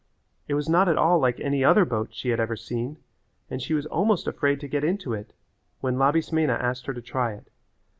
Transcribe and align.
It 0.47 0.55
was 0.55 0.67
not 0.67 0.89
at 0.89 0.97
all 0.97 1.19
like 1.19 1.39
any 1.39 1.63
other 1.63 1.85
boat 1.85 2.09
she 2.11 2.29
had 2.29 2.39
ever 2.39 2.55
seen 2.55 2.97
and 3.51 3.61
she 3.61 3.75
was 3.75 3.85
almost 3.85 4.25
afraid 4.25 4.59
to 4.61 4.67
get 4.67 4.83
into 4.83 5.13
it 5.13 5.31
when 5.79 5.95
Labismena 5.99 6.53
asked 6.59 6.87
her 6.87 6.93
to 6.95 7.03
try 7.03 7.33
it. 7.33 7.51